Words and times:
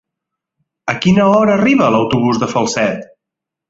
A 0.93 0.95
quina 1.05 1.29
hora 1.35 1.59
arriba 1.59 1.93
l'autobús 1.97 2.43
de 2.45 2.53
Falset? 2.57 3.09